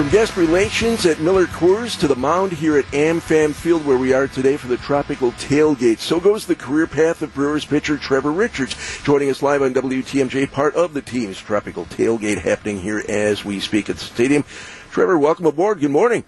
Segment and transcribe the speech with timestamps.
[0.00, 4.14] From guest relations at Miller Coors to the mound here at AmFam Field where we
[4.14, 5.98] are today for the Tropical Tailgate.
[5.98, 8.74] So goes the career path of Brewers pitcher Trevor Richards,
[9.04, 13.60] joining us live on WTMJ, part of the team's Tropical Tailgate happening here as we
[13.60, 14.42] speak at the stadium.
[14.90, 15.80] Trevor, welcome aboard.
[15.80, 16.24] Good morning.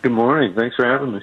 [0.00, 0.54] Good morning.
[0.54, 1.20] Thanks for having me.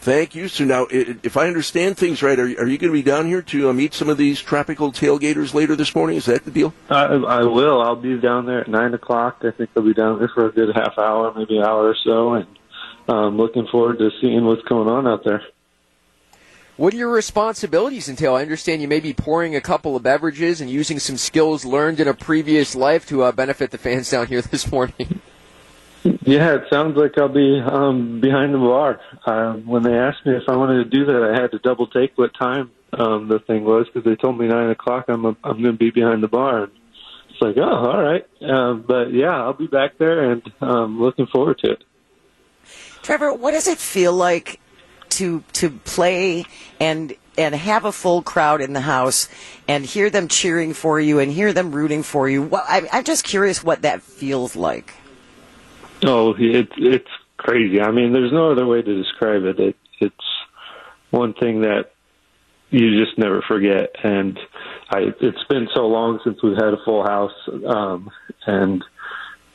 [0.00, 0.48] Thank you.
[0.48, 3.26] So now, if I understand things right, are you, are you going to be down
[3.26, 6.16] here to uh, meet some of these tropical tailgaters later this morning?
[6.16, 6.72] Is that the deal?
[6.88, 7.82] I, I will.
[7.82, 9.42] I'll be down there at nine o'clock.
[9.42, 11.96] I think I'll be down there for a good half hour, maybe an hour or
[12.02, 12.46] so, and
[13.08, 15.42] I'm looking forward to seeing what's going on out there.
[16.78, 18.36] What do your responsibilities entail?
[18.36, 22.00] I understand you may be pouring a couple of beverages and using some skills learned
[22.00, 25.20] in a previous life to uh, benefit the fans down here this morning.
[26.02, 29.00] Yeah, it sounds like I'll be um, behind the bar.
[29.26, 31.86] Uh, when they asked me if I wanted to do that, I had to double
[31.88, 35.06] take what time um, the thing was because they told me nine o'clock.
[35.08, 36.64] I'm a, I'm going to be behind the bar.
[36.64, 36.72] And
[37.28, 38.26] it's like, oh, all right.
[38.40, 41.84] Uh, but yeah, I'll be back there and um, looking forward to it.
[43.02, 44.60] Trevor, what does it feel like
[45.10, 46.44] to to play
[46.78, 49.28] and and have a full crowd in the house
[49.66, 52.42] and hear them cheering for you and hear them rooting for you?
[52.42, 54.94] Well, I, I'm just curious what that feels like.
[56.02, 57.80] Oh, it's it's crazy.
[57.80, 59.60] I mean, there's no other way to describe it.
[59.60, 60.14] it it's
[61.10, 61.90] one thing that
[62.70, 63.90] you just never forget.
[64.02, 64.38] And
[64.90, 67.32] I, it's been so long since we've had a full house,
[67.66, 68.10] um,
[68.46, 68.82] and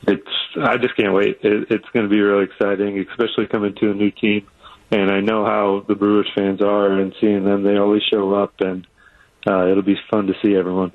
[0.08, 0.28] it's
[0.62, 1.40] I just can't wait.
[1.42, 4.48] It, it's going to be really exciting, especially coming to a new team.
[4.92, 8.54] And I know how the Brewers fans are, and seeing them, they always show up,
[8.60, 8.86] and
[9.48, 10.92] uh, it'll be fun to see everyone.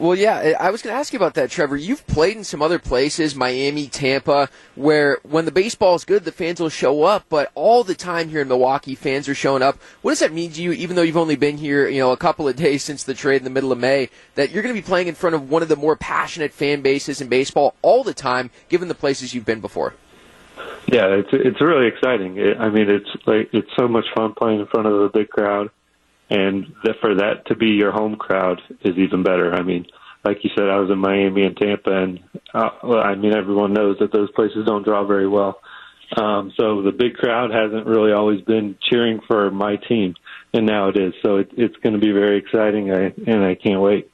[0.00, 1.76] Well, yeah, I was going to ask you about that, Trevor.
[1.76, 6.32] You've played in some other places, Miami, Tampa, where when the baseball is good, the
[6.32, 7.26] fans will show up.
[7.28, 9.76] But all the time here in Milwaukee, fans are showing up.
[10.00, 10.72] What does that mean to you?
[10.72, 13.36] Even though you've only been here, you know, a couple of days since the trade
[13.36, 15.60] in the middle of May, that you're going to be playing in front of one
[15.60, 19.44] of the more passionate fan bases in baseball all the time, given the places you've
[19.44, 19.92] been before.
[20.86, 22.38] Yeah, it's it's really exciting.
[22.38, 25.28] It, I mean, it's like it's so much fun playing in front of a big
[25.28, 25.68] crowd
[26.30, 29.52] and that for that to be your home crowd is even better.
[29.52, 29.86] I mean,
[30.24, 32.20] like you said, I was in Miami and Tampa, and
[32.54, 35.60] uh, well, I mean everyone knows that those places don't draw very well.
[36.16, 40.14] Um, so the big crowd hasn't really always been cheering for my team,
[40.52, 41.14] and now it is.
[41.22, 44.09] So it, it's going to be very exciting, I, and I can't wait.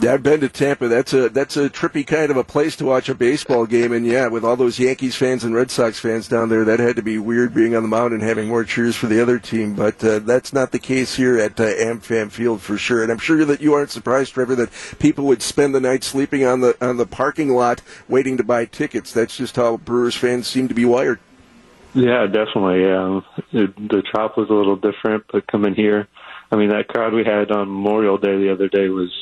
[0.00, 0.88] Yeah, I've been to Tampa.
[0.88, 4.06] That's a that's a trippy kind of a place to watch a baseball game, and
[4.06, 7.02] yeah, with all those Yankees fans and Red Sox fans down there, that had to
[7.02, 9.74] be weird being on the mound and having more cheers for the other team.
[9.74, 13.02] But uh, that's not the case here at uh, AmFam Field for sure.
[13.02, 16.44] And I'm sure that you aren't surprised, Trevor, that people would spend the night sleeping
[16.44, 19.12] on the on the parking lot waiting to buy tickets.
[19.12, 21.20] That's just how Brewers fans seem to be wired.
[21.94, 22.82] Yeah, definitely.
[22.82, 23.20] Yeah,
[23.52, 26.08] it, the Trop was a little different, but coming here,
[26.50, 29.12] I mean, that crowd we had on Memorial Day the other day was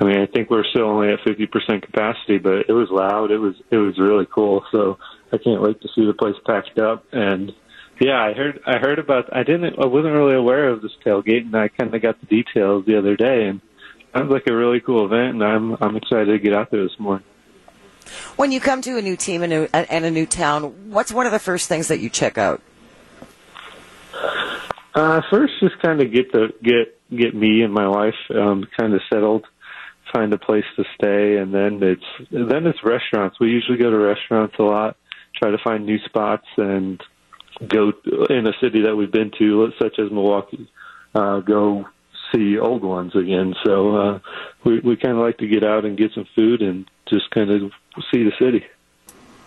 [0.00, 3.30] I mean, I think we're still only at 50% capacity, but it was loud.
[3.30, 4.64] It was it was really cool.
[4.72, 4.98] So
[5.30, 7.04] I can't wait to see the place packed up.
[7.12, 7.52] And
[8.00, 9.34] yeah, I heard I heard about.
[9.36, 9.78] I didn't.
[9.78, 12.96] I wasn't really aware of this tailgate, and I kind of got the details the
[12.96, 13.60] other day, and
[14.00, 15.34] it sounds like a really cool event.
[15.34, 17.26] And I'm I'm excited to get out there this morning.
[18.36, 21.26] When you come to a new team and a, and a new town, what's one
[21.26, 22.62] of the first things that you check out?
[24.94, 28.94] Uh, first, just kind of get the get get me and my wife um, kind
[28.94, 29.44] of settled
[30.12, 33.38] find a place to stay, and then it's then it's restaurants.
[33.40, 34.96] We usually go to restaurants a lot,
[35.36, 37.02] try to find new spots, and
[37.66, 37.92] go
[38.28, 40.68] in a city that we've been to, such as Milwaukee.
[41.14, 41.86] Uh, go
[42.32, 43.54] see old ones again.
[43.64, 44.18] So uh,
[44.64, 47.50] we we kind of like to get out and get some food and just kind
[47.50, 47.72] of
[48.12, 48.64] see the city.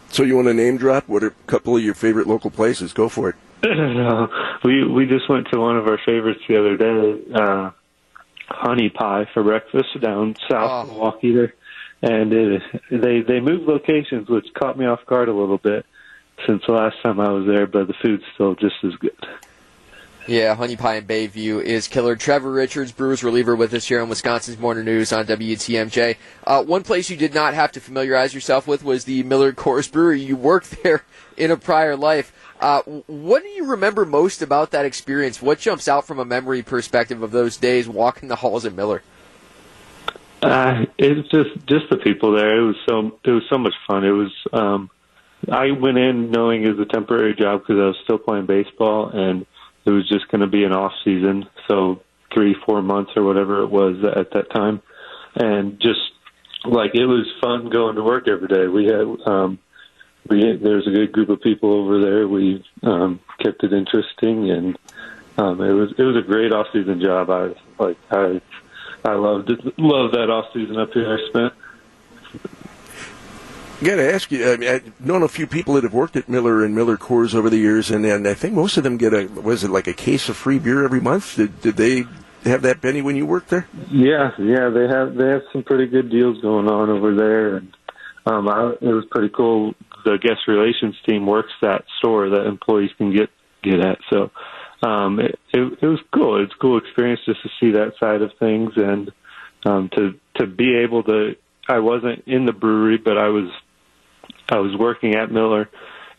[0.09, 1.07] So you want to name drop?
[1.07, 2.93] What are a couple of your favorite local places?
[2.93, 3.35] Go for it.
[3.63, 4.27] no,
[4.63, 7.21] we we just went to one of our favorites the other day.
[7.33, 7.71] Uh,
[8.47, 10.91] honey pie for breakfast down south oh.
[10.91, 11.53] Milwaukee there,
[12.01, 12.61] and it,
[12.91, 15.85] they they moved locations, which caught me off guard a little bit
[16.45, 19.15] since the last time I was there, but the food's still just as good.
[20.25, 22.15] Yeah, Honey Pie in Bayview is killer.
[22.15, 26.15] Trevor Richards, Brewers reliever, with us here on Wisconsin's Morning News on WTMJ.
[26.47, 29.91] Uh, one place you did not have to familiarize yourself with was the Miller Coors
[29.91, 30.21] Brewery.
[30.21, 31.03] You worked there
[31.35, 32.31] in a prior life.
[32.63, 35.41] Uh, what do you remember most about that experience?
[35.41, 39.03] What jumps out from a memory perspective of those days walking the halls at Miller?
[40.41, 42.57] Uh, it's just just the people there.
[42.57, 44.05] It was so it was so much fun.
[44.05, 44.31] It was.
[44.53, 44.89] Um,
[45.51, 49.09] I went in knowing it was a temporary job because I was still playing baseball,
[49.09, 49.45] and
[49.83, 52.01] it was just going to be an off season, so
[52.33, 54.81] three four months or whatever it was at that time,
[55.35, 55.99] and just
[56.63, 58.67] like it was fun going to work every day.
[58.67, 59.59] We had um,
[60.29, 62.27] we there's a good group of people over there.
[62.27, 64.77] We um, kept it interesting, and
[65.37, 67.29] um, it was it was a great off season job.
[67.29, 68.41] I like I
[69.05, 71.53] I loved it, loved that off season up here I spent.
[73.81, 74.49] I got to ask you.
[74.49, 77.35] I mean, I've known a few people that have worked at Miller and Miller Coors
[77.35, 79.87] over the years, and, and I think most of them get a was it like
[79.87, 81.35] a case of free beer every month?
[81.35, 82.05] Did, did they
[82.45, 83.67] have that, Benny, when you worked there?
[83.89, 87.75] Yeah, yeah, they have they have some pretty good deals going on over there, and
[88.25, 89.75] um, I, it was pretty cool.
[90.03, 93.29] The guest relations team works that store that employees can get
[93.63, 94.31] get at, so
[94.83, 96.43] um, it, it, it was cool.
[96.43, 99.11] It's a cool experience just to see that side of things, and
[99.65, 101.35] um, to to be able to.
[101.69, 103.49] I wasn't in the brewery, but I was
[104.49, 105.69] I was working at Miller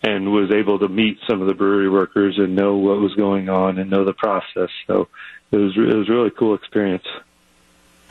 [0.03, 3.49] and was able to meet some of the brewery workers and know what was going
[3.49, 4.71] on and know the process.
[4.87, 5.09] So
[5.51, 7.05] it was it was really cool experience.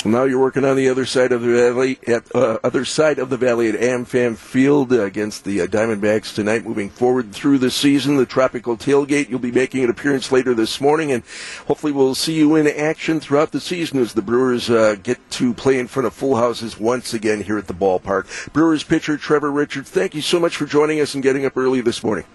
[0.05, 3.29] Now you're working on the other side of the valley, at uh, other side of
[3.29, 6.65] the valley at AmFam Field against the uh, Diamondbacks tonight.
[6.65, 9.29] Moving forward through the season, the Tropical Tailgate.
[9.29, 11.23] You'll be making an appearance later this morning, and
[11.67, 15.53] hopefully we'll see you in action throughout the season as the Brewers uh, get to
[15.53, 18.51] play in front of full houses once again here at the ballpark.
[18.51, 21.79] Brewers pitcher Trevor Richards, thank you so much for joining us and getting up early
[21.79, 22.25] this morning.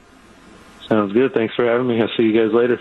[0.89, 1.35] Sounds good.
[1.35, 2.01] Thanks for having me.
[2.01, 2.81] I'll see you guys later.